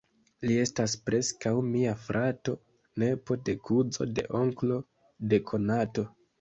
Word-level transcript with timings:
Li 0.51 0.55
estas 0.61 0.95
preskaŭ 1.09 1.51
mia 1.67 1.91
frato: 2.07 2.57
nepo 3.05 3.39
de 3.51 3.57
kuzo 3.69 4.11
de 4.17 4.27
onklo 4.43 4.83
de 5.35 5.45
konato. 5.55 6.11